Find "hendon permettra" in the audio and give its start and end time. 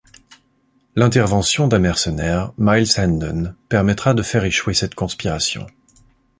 2.97-4.15